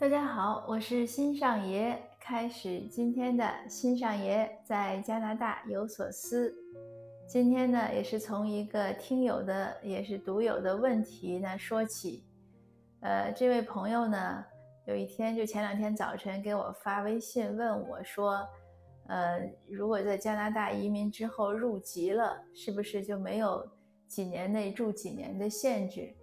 [0.00, 6.54] 大家好，我是新上爷，开始今天的新上爷在加拿大有所思。
[7.26, 12.24] 今天呢，也是从一个听友的，也是独有的问题呢说起。
[13.00, 14.44] 呃，这位朋友呢，
[14.86, 18.46] 有一天就前两天早晨给我发微信问我说，
[19.08, 23.68] 呃，如果在加拿大移民之后入籍了，是不是就没有
[24.06, 26.14] 几年内住几年的限制？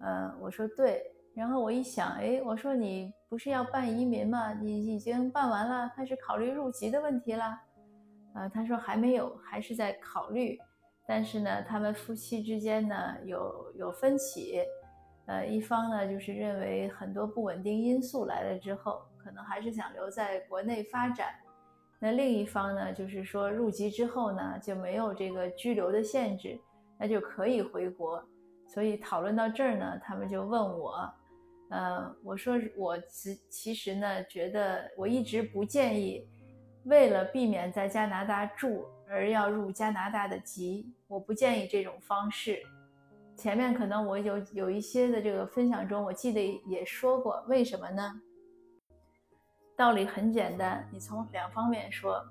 [0.00, 1.13] 呃，我说对。
[1.34, 4.54] 然后我一想，哎，我说你不是要办移民吗？
[4.54, 7.58] 你已经办完了，开始考虑入籍的问题了。
[8.34, 10.56] 呃，他说还没有，还是在考虑。
[11.06, 14.62] 但是呢，他们夫妻之间呢有有分歧。
[15.26, 21.34] 呃，一方呢就是认为很多不稳定因素来了之后，可能还是想留在国内发展。
[21.98, 26.56] 那另一方呢就是说入籍之后呢就没有这个居留的限制，
[26.96, 28.24] 那就可以回国。
[28.68, 31.12] 所以讨论到这儿呢，他们就问我。
[31.74, 36.24] 呃，我说我其其实呢，觉得我一直不建议，
[36.84, 42.62] 为了避免在加拿大住而要入加拿大的籍，我不建议这种方式。
[43.36, 48.20] 前面可能我有有一些的这个分享中，我记得也说过，为什么呢？
[49.76, 52.24] 道理很简单，你从两方面说，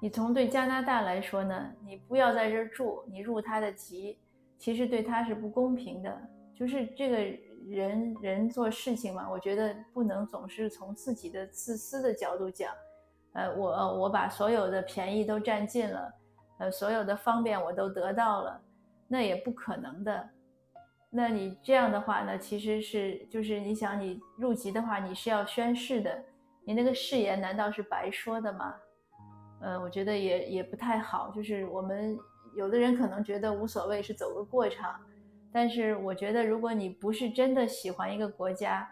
[0.00, 4.18] 你从对加拿大来说呢，你不要在这儿住，你入他的籍，
[4.58, 7.38] 其实对他是不公平的，就是这个。
[7.66, 12.72] 人人做事情嘛，我觉得不能总是从自己的自私的角度讲，
[13.32, 16.14] 呃，我我把所有的便宜都占尽了，
[16.58, 18.60] 呃，所有的方便我都得到了，
[19.08, 20.28] 那也不可能的。
[21.10, 26.22] 那你这样的话呢，其实是就是你想你入籍的话，你是要宣誓的，
[26.64, 28.74] 你那个誓言难道是白说的吗？
[29.60, 31.32] 呃，我觉得也也不太好。
[31.34, 32.18] 就是我们
[32.56, 35.00] 有的人可能觉得无所谓，是走个过场。
[35.54, 38.90] 但是我觉得，如果你不是真的喜欢一个国家，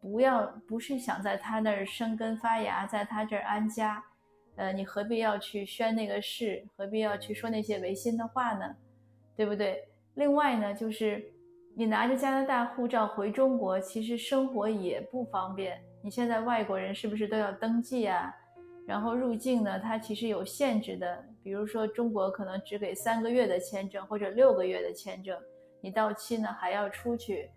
[0.00, 4.02] 不要不是想在他那儿生根发芽，在他这儿安家，
[4.56, 6.66] 呃，你何必要去宣那个誓？
[6.76, 8.74] 何必要去说那些违心的话呢？
[9.36, 9.84] 对不对？
[10.14, 11.24] 另外呢，就是
[11.76, 15.80] 你拿着加拿大护照回中国，其实生活也不方便。
[16.02, 18.34] 你现在外国人是不是都要登记啊？
[18.84, 25.38] 然后入境呢，它其实有限制的，比如说中国可能只给三个月的签证或者六个月的签证。
[25.80, 27.50] 你到期呢还要出去，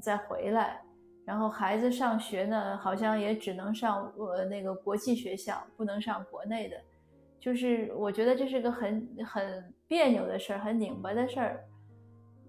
[0.00, 0.80] 再回来，
[1.24, 6.76] 然后孩子上学呢，好像也只能上呃那个国际学校，不能上国内的，
[7.38, 11.64] 就是我觉得这是个很很别扭的事儿，很拧巴的事儿。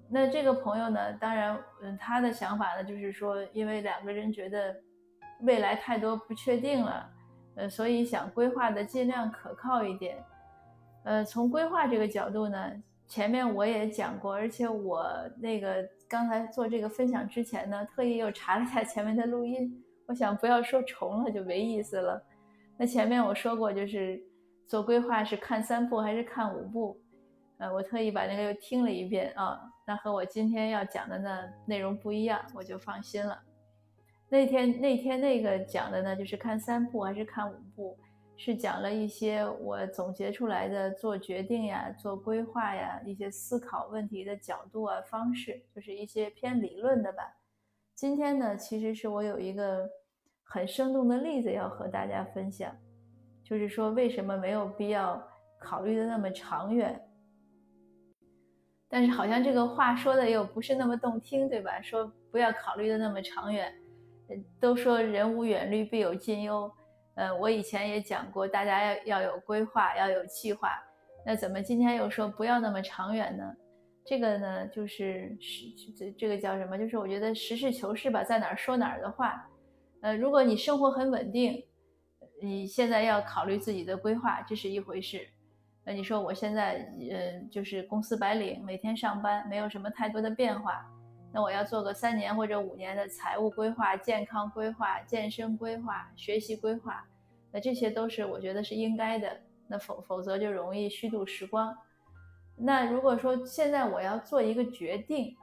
[0.09, 4.75] 那这个朋友呢，当然，嗯，他的想法呢，就是说，因为两个人觉得
[5.41, 7.09] 未来太多不确定了，
[7.55, 10.17] 呃，所以想规划的尽量可靠一点。
[11.03, 12.71] 呃，从规划这个角度呢。
[13.09, 15.03] 前面我也讲过，而且我
[15.39, 22.23] 那个刚才做这个分享之前呢，特意又查了一下前面的录音，我想不要说重了就没意思了。
[22.77, 24.21] 那前面我说过，就是
[24.67, 27.01] 做规划是看三步还是看五步？
[27.57, 33.37] 呃，我特意把那个又听了一遍啊，那和我今天要讲的呢内容不一样，我就放心了。
[34.29, 37.97] 那天那天那个讲的呢，就是看三步还是看五步？
[38.41, 47.21] 是讲了一些我总结出来的做决定呀、做规划呀、一些思考问题的角度啊、方式，就是一些偏理论的吧。
[47.95, 49.85] 今天呢，其实是我有一个
[50.41, 52.73] 很生动的例子要和大家分享，
[53.43, 55.21] 就是说为什么没有必要
[55.59, 56.97] 考虑的那么长远。
[58.87, 61.81] 但是好像这个话说的又不是那么动听，对吧？
[61.81, 63.69] 说不要考虑的那么长远，
[64.61, 66.71] 都说人无远虑，必有近忧。
[67.19, 70.69] 呃，我以前也讲过，大家要要有规划，要有计划。
[71.25, 73.43] 那怎么今天又说不要那么长远呢？
[74.05, 75.65] 这个呢，就是实
[75.97, 76.77] 这这个叫什么？
[76.77, 79.45] 就是我觉得实事求是吧，在哪儿说哪儿的话。
[80.01, 81.61] 呃，如果你生活很稳定，
[82.41, 85.27] 你现在要考虑自己的规划，这是一回事。
[85.83, 90.89] 那你说我现在呃就是公司白领，每天上班，没有什么太多的变化。
[91.31, 97.05] 那我要做个三年或者五年的财务规划、健康规划、健身规划、学习规划，
[97.51, 99.39] 那这些都是我觉得是应该的。
[99.67, 101.77] 那否否则就容易虚度时光。
[102.57, 105.35] 那如果说现在我要做一个决定，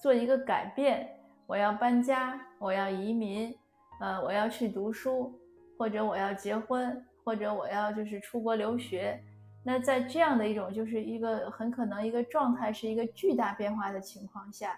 [0.00, 1.06] 做一个改变，
[1.46, 3.54] 我要搬家，我要移民，
[4.00, 5.38] 呃，我要去读书，
[5.76, 9.22] 或者我要结婚，或者我要就是出国留学，
[9.62, 14.74] 那在这样的一种就是一个很可能一个状态是一个巨大变化的情况下。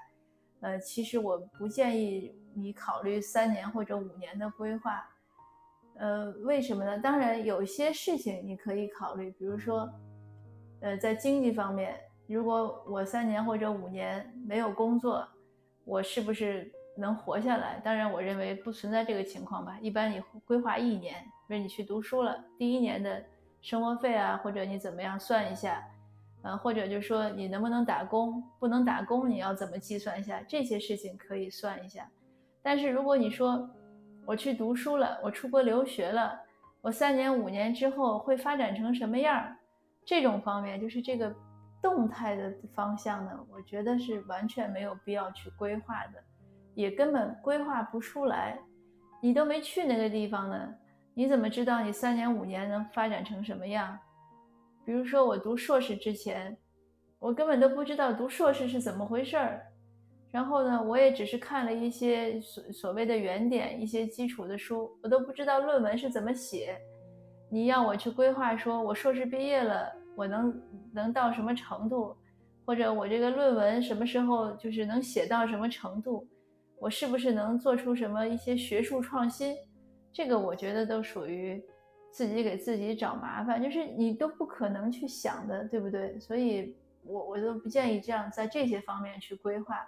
[0.60, 5.08] 呃，其实我不建议你考虑三年或者五年的规划，
[5.94, 6.98] 呃，为什么呢？
[6.98, 9.88] 当然，有些事情你可以考虑，比如说，
[10.80, 15.26] 呃，在经济方面，如果我三年或者五年没有工作，
[15.84, 17.80] 我是不是能活下来。
[17.84, 19.78] 当然，我认为不存在这个情况吧。
[19.80, 23.24] 一般你规划一年，比如你去读书了，第一年的
[23.62, 25.82] 生活费啊，或者你怎么样算一下，
[26.42, 32.08] 呃，或者就是说你能不能打工，不能打工你要怎么计算一下，这些事情可以算一下。
[32.62, 33.68] 但是如果你说
[34.26, 36.38] 我去读书了，我出国留学了，
[36.80, 39.56] 我三年五年之后会发展成什么样？
[40.04, 41.34] 这种方面就是这个。
[41.80, 46.20] 动态的方向呢，我觉得是完全没有必要去规划的，
[46.74, 48.58] 也根本规划不出来。
[49.22, 50.74] 你都没去那个地方呢，
[51.14, 53.96] 你怎么知道你三年五年能发展成什么样？
[54.88, 56.56] 比如说我读硕士之前，
[57.18, 59.62] 我根本都不知道读硕士是怎么回事儿。
[60.30, 66.74] 然后呢，我也只是看了一些所所谓的原点，一些基础的书，我都不知道论文是怎么写。
[67.50, 69.92] 你要我去规划，说我硕士毕业了。
[70.16, 70.62] 我能
[70.94, 72.16] 能到什么程度，
[72.64, 76.26] 或者我这个论文什么时候就是能写到什么程度，
[76.78, 79.54] 我是不是能做出什么一些学术创新？
[80.14, 81.62] 这个我觉得都属于
[82.10, 86.18] 自己给自己找麻烦，就是你都不可能去想的，对不对？
[86.18, 86.74] 所以，
[87.04, 89.86] 我我都不建议这样在这些方面去规划，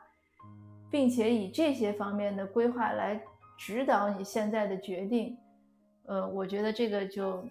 [0.91, 3.21] 并且以这些方面的规划来
[3.59, 5.37] 指导你现在的决定。
[6.07, 7.45] 呃，我觉得这个就，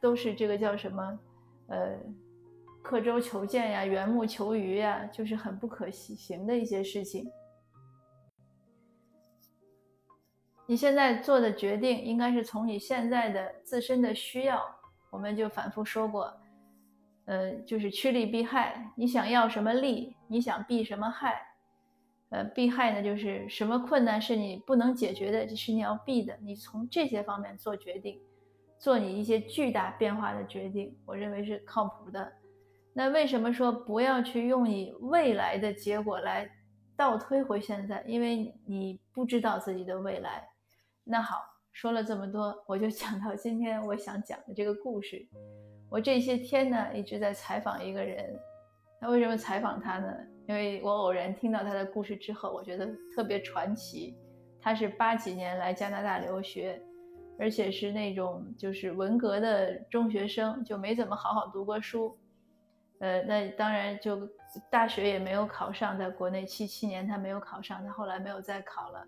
[0.00, 1.18] 都是这个叫什么？
[1.68, 1.96] 呃，
[2.82, 7.26] 刻舟求剑呀，缘木求鱼呀，就是很不可行的一些事情。
[10.66, 14.62] 你现在做的决定，应该是从你现在的自身的需要。
[15.10, 16.32] 我们就反复说过，
[17.26, 18.90] 呃，就是趋利避害。
[18.96, 21.40] 你想要什么利，你想避什么害。
[22.30, 26.36] 呃，避害呢，就是什么困难是你不能解决的，是你要避的。
[26.42, 28.18] 你从这些方面做决定。
[28.76, 32.32] 做你一些巨大变化的决定，我认为是靠谱的。
[32.92, 36.50] 那为什么说不要去用你未来的结果来
[36.96, 38.02] 倒推回现在？
[38.06, 40.48] 因为你不知道自己的未来。
[41.04, 45.24] 那好，说了这么多，我就讲到今天我想讲的这个故事。
[45.90, 48.34] 我这些天呢一直在采访一个人，
[49.00, 50.12] 那为什么采访他呢？
[50.48, 54.16] 因为我偶然听到他的故事之后，我觉得特别传奇。
[54.60, 56.82] 他是八几年来加拿大留学。
[57.36, 62.16] 而且是那种就是文革的中学生，就没怎么好好读过书，
[63.00, 64.24] 呃，那当然就
[64.70, 69.04] 大学也没有考上，在国内七七年他没有考上，他后来没有再考了。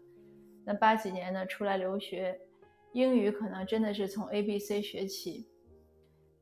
[0.68, 2.36] 那八几年呢出来留学，
[2.92, 5.48] 英语可能真的是从 A B C 学起，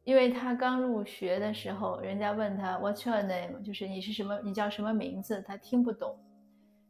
[0.03, 3.63] 因为他刚入学的时候，人家问他 What's your name？
[3.63, 5.45] 就是你是什么，你叫什么名字？
[5.47, 6.19] 他听不懂。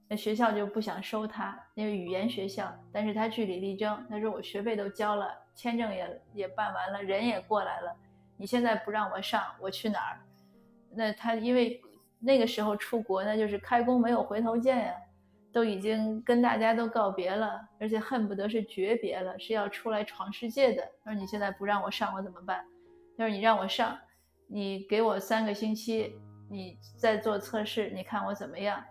[0.06, 2.72] 那学校就不想收他，那个语言学校。
[2.92, 7.96] 但是他据理力争，他说我学费都交了，签证也也办完了，人也过来了，
[8.36, 10.20] 你现在不让我上，我去哪儿？
[10.94, 11.82] 那他因为
[12.20, 14.94] 那个时候出国，那就是开弓没有回头箭呀，
[15.54, 20.82] 都已经跟大家都告别了，而且恨不得是诀别了，是要出来闯世界的。
[21.04, 22.64] 他说你现在不让我上，我怎么办？
[23.16, 23.96] 他说你让我上，
[24.48, 26.12] 你给我三个星期，
[26.50, 28.82] 你再做测试，你看我怎么样？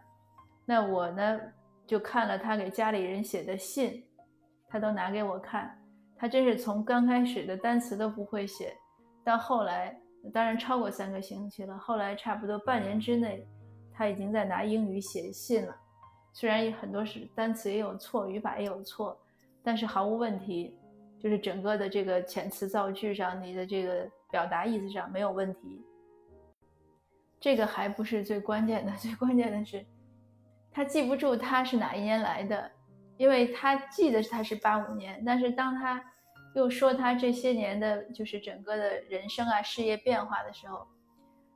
[0.65, 1.37] 那我呢，
[1.85, 4.01] 就看了他给家里人写的信，
[4.69, 5.77] 他都拿给我看。
[6.15, 8.73] 他真是从刚开始的单词都不会写，
[9.21, 9.99] 到后来，
[10.33, 11.77] 当然超过三个星期了。
[11.77, 13.45] 后来差不多半年之内，
[13.93, 15.75] 他已经在拿英语写信了。
[16.33, 19.17] 虽然很多是单词也有错，语法也有错，
[19.63, 20.75] 但是毫无问题，
[21.19, 25.85] 就是整个的这个遣词造句上，你的这个表达意思上没有问题。
[27.39, 29.85] 这个还不是最关键的， 最关键的是。
[30.71, 32.71] 他记不住他是哪一年来的，
[33.17, 36.03] 因为他记得他是八五年，但是当他
[36.55, 40.87] 又说他这些年的就是整个的人生啊事业变化的时候，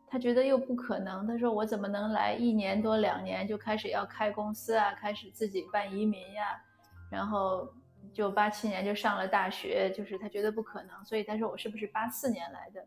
[0.07, 1.27] 他觉得又不可能。
[1.27, 6.59] 他说我怎么能来一年多两年就开始要开公司啊，开始自己办移民呀，
[7.11, 7.67] 然后
[8.13, 12.83] 就八七年就上了大学，就是他觉得不可能，所以他说我是不是八四年来的？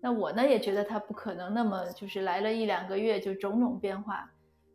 [0.00, 4.30] 那我呢也觉得他不可能那么就是来了一两个月就种种变化。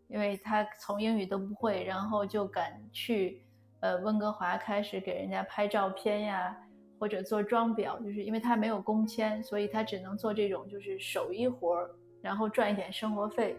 [0.08, 3.42] 因为他从英语都不会，然后就敢去，
[3.80, 6.56] 呃，温哥华开始给人家拍照片呀，
[7.00, 11.90] 或者做装裱，就是因为他没有工签，所以他只能做这种就是手艺活儿，
[12.22, 13.56] 然后赚一点生活费，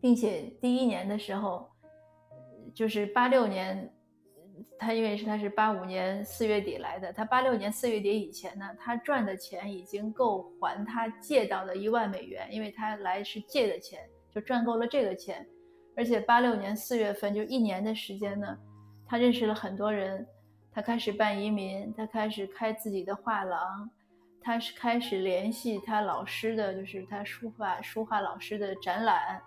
[0.00, 1.70] 并且第一年的时候，
[2.74, 3.92] 就是八六年，
[4.78, 14.00] 他因为是他是八五年四月底来的，他八六年四月底以前呢，他赚的钱已经够还他借到的一万美元，因为他来是借的钱。
[14.28, 15.48] 就赚够了这个钱，
[15.96, 18.54] 而且八六年四月份就一年的时间呢，
[19.06, 20.26] 他认识了很多人，
[20.76, 23.88] 他开始办移民，他开始开自己的画廊，
[24.42, 29.40] 他是开始联系他老师的，就是他书法书画老师的展览，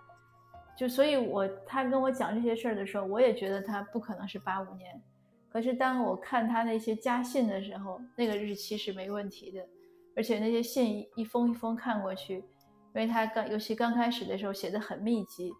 [0.76, 5.00] 就所以，我他跟我讲这些事儿的时候，我也觉得他不可能是八五年。
[5.48, 9.64] 可是当我看他那些家信的时候，那个日期是没问题的，
[10.16, 12.44] 而且那些信一封一封看过去，因
[12.94, 15.52] 为他刚尤其刚开始的时候写的很密集，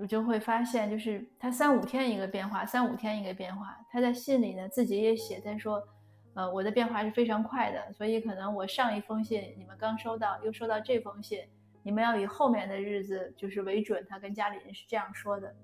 [0.00, 3.76] 我就会发现，就是他三五天一个变化，三五天一个变化。
[3.92, 5.86] 他在信里呢自己也写，他说，
[6.32, 11.38] 呃，我的变化是非常快的，所以可能我上一封信你们刚收到，又收到这封信，
[11.82, 14.02] 你们要以后面的日子就是为准。
[14.08, 15.54] 他跟家里人是这样说的。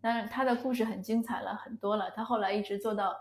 [0.00, 2.08] 当然，他的故事很精彩了，很多了。
[2.12, 3.16] 他后来一直做到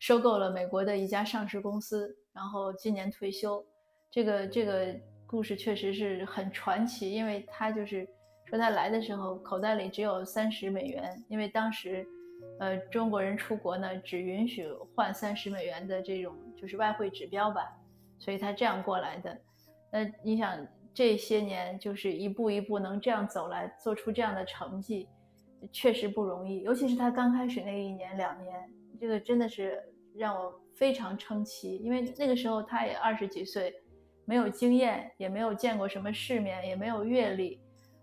[0.00, 3.64] 收购了美国的一家上市公司，然后今年退休。
[4.10, 4.92] 这个这个
[5.24, 8.08] 故事确实是很传奇，因为他就是
[8.46, 12.06] 说他来的时候口袋里只有三十美元，因为当时，
[12.58, 17.62] 呃，中国人出国呢只允许换三十美元的这种就是外汇指标吧，
[18.18, 19.40] 所以他这样过来的。
[19.92, 25.08] 那你想这些年就是一步一步能这样走来，做出这样的成绩。
[25.72, 28.70] 确实不容易，尤其是他刚开始那一年两年，
[29.00, 29.82] 这个真的是
[30.14, 31.78] 让我非常称奇。
[31.78, 33.74] 因为那个时候他也二十几岁，
[34.26, 37.58] 没有经验，也没有见过什么世面，也没有阅历，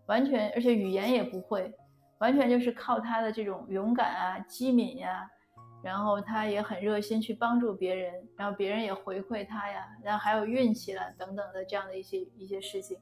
[0.08, 1.74] 完全而且语言也不会，
[2.20, 5.30] 完全就是靠他的这种勇敢啊、机敏呀，
[5.82, 12.98] 然后他也很热心去帮助别人，然后别人也回馈他呀，然后还有运气了等等的这样的一些一些事情。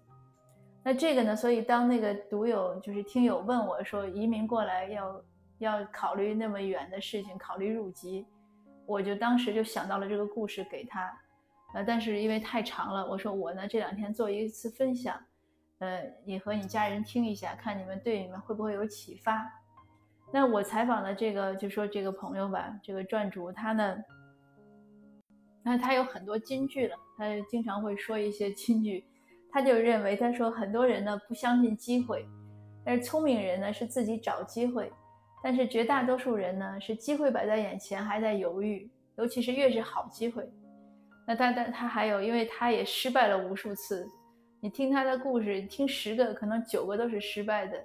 [0.81, 1.35] 那这个呢？
[1.35, 5.21] 所以当那个读友就是听友问我说移民过来要
[5.57, 8.25] 要考虑那么远的事情，考虑入籍，
[8.85, 11.13] 我就当时就想到了这个故事给他。
[11.73, 15.21] 呃，但是因为太长了，我说我呢这两天做一次分享，
[15.79, 19.50] 呃，你和你家人听一下，看你们对你们会不会有启发。
[20.31, 23.98] 那我采访的这个就说这个朋友吧，这个撰主他呢，
[25.63, 29.03] 那他有很多金句了，他经常会说一些金句。
[29.51, 32.24] 他就认为，他说很多人呢不相信机会，
[32.86, 34.93] 但是聪明人呢是自己找机会，
[35.41, 40.48] 但是绝大多数人呢是机会摆在眼前还在犹豫，尤其是越是好机会。
[41.25, 44.07] 那但但他还有，因为他也失败了无数次，
[44.61, 47.81] 你听他的故事，听十个可能九个都是失败的，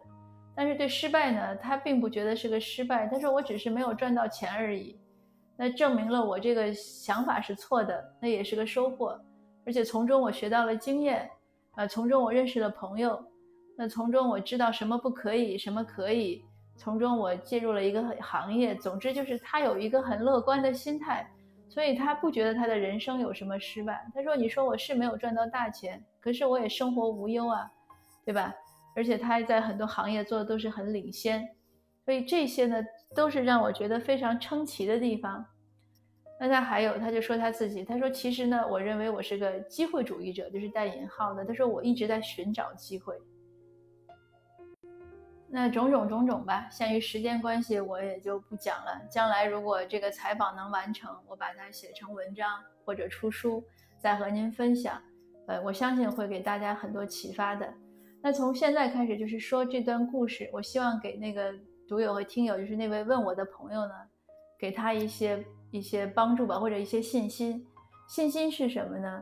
[0.57, 4.99] 但是对失败呢，他并不觉得是个失败，他说我只是没有赚到钱而已，
[5.57, 9.17] 那证明了我这个想法是错的，那也是个收获，
[9.65, 11.31] 而且从中我学到了经验。
[11.77, 13.21] 呃，从中我认识了朋友，
[13.77, 16.45] 那从中我知道什么不可以，什么可以，
[16.77, 18.77] 从中我介入了一个行业。
[18.77, 21.29] 总之就是他有一个很乐观的心态，
[21.69, 24.07] 所以他不觉得他的人生有什么失败。
[24.15, 27.71] 他说：“你说我是没有赚到大钱，可是我也生活无忧啊，
[28.25, 28.55] 对吧？
[28.97, 31.47] 而且他还在很多行业做的都是很领先，
[32.03, 32.83] 所以这些呢
[33.15, 35.45] 都是让我觉得非常称奇的地方。”
[36.41, 41.45] 那他还有，他就说他自己，他说其实呢，我认为我是个机会主义者，就是带引号的。
[41.45, 43.15] 他说我一直在寻找机会。
[45.47, 48.99] 那种种种种吧，限于时间关系，我也就不讲了。
[49.11, 53.63] 将来如果这个采访能完成，我把它写成文章或者出书，
[53.99, 55.03] 再和您分享。
[55.47, 57.73] 呃，我相信会给大家很多启发的。
[58.23, 61.53] 那从现在开始就是说这段故事，我希望给那个
[61.89, 63.93] 读友和听友，就是那位问我的朋友呢，
[64.59, 65.45] 给他一些。
[65.71, 67.67] 一些帮助吧，或者一些信心。
[68.07, 69.21] 信心是什么呢？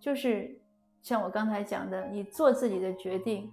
[0.00, 0.60] 就是
[1.00, 3.48] 像我刚才讲的，你做自己的决定，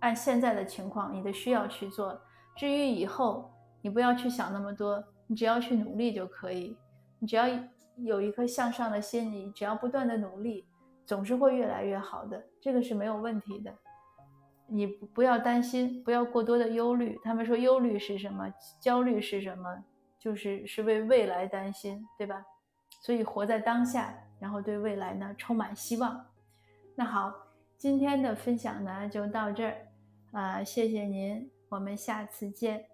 [0.00, 2.20] 按现在的情况，你的需要去做。
[2.56, 3.48] 至于以后，
[3.80, 6.76] 你不要去想那么多，你只要去努力就可以。
[7.20, 7.44] 你只要
[7.98, 10.66] 有一颗向上的心，你只要不断的努力，
[11.04, 13.72] 总是会越来越好的，这个是没有问题的。
[14.66, 17.18] 你不要担心，不要过多的忧虑。
[17.22, 18.50] 他们说忧虑是什么？
[18.80, 19.84] 焦虑是什么？
[20.18, 22.44] 就是是为未来担心，对吧？
[23.02, 26.24] 所以活在当下，然后对未来呢充满希望。
[26.94, 27.32] 那好，
[27.76, 29.76] 今天的分享呢就到这儿，
[30.30, 32.91] 啊，谢谢您，我们下次见。